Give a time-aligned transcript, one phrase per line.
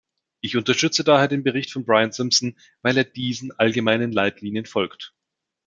[0.39, 5.13] Ich unterstütze daher den Bericht von Brian Simpson, weil er diesen allgemeinen Leitlinien folgt.